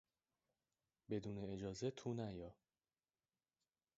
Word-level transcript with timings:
بدون 1.09 1.37
اجازه 1.37 1.91
تو 1.91 2.13
نیا! 2.13 2.55